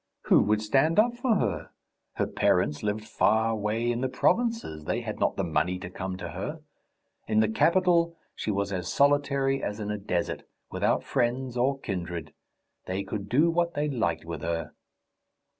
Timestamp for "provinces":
4.09-4.85